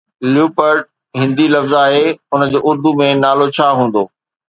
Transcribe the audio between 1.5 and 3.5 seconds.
لفظ آهي، ان جو اردو ۾ نالو